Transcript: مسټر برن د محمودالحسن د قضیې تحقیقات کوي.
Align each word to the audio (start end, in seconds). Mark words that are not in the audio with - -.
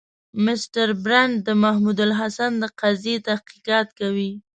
مسټر 0.45 0.89
برن 1.03 1.29
د 1.47 1.47
محمودالحسن 1.63 2.51
د 2.61 2.63
قضیې 2.81 3.15
تحقیقات 3.27 3.87
کوي. 3.99 4.31